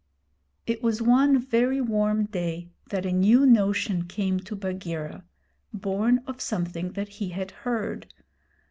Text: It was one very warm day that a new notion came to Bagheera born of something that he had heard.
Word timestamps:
It 0.65 0.81
was 0.81 0.99
one 0.99 1.37
very 1.37 1.79
warm 1.79 2.25
day 2.25 2.71
that 2.89 3.05
a 3.05 3.11
new 3.11 3.45
notion 3.45 4.07
came 4.07 4.39
to 4.39 4.55
Bagheera 4.55 5.23
born 5.73 6.23
of 6.25 6.41
something 6.41 6.93
that 6.93 7.09
he 7.09 7.29
had 7.29 7.51
heard. 7.51 8.11